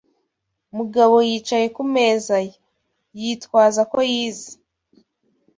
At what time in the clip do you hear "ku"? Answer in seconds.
1.75-1.83